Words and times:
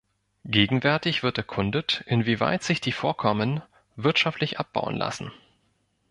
Gegenwärtig 0.45 1.21
wird 1.21 1.37
erkundet, 1.37 2.01
inwieweit 2.07 2.63
sich 2.63 2.81
die 2.81 2.91
Vorkommen 2.91 3.61
wirtschaftlich 3.95 4.57
abbauen 4.59 4.95
lassen. 4.97 5.31